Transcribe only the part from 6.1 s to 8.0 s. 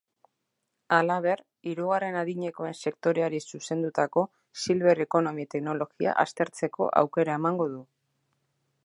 aztertzeko aukera emango du.